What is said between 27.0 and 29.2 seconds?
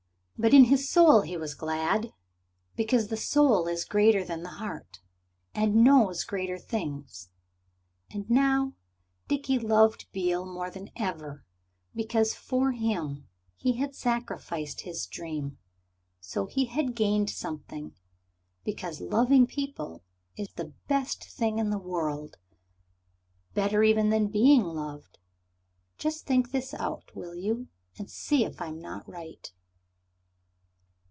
will you, and see if I am not